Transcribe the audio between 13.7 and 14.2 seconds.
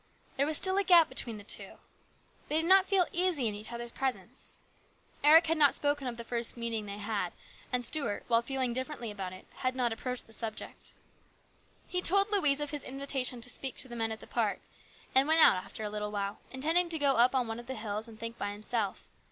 to the men